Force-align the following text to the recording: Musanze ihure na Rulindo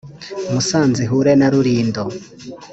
Musanze 0.51 0.99
ihure 1.05 1.31
na 1.39 1.47
Rulindo 1.53 2.03